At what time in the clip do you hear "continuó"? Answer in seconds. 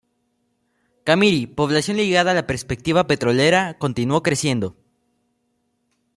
3.77-4.23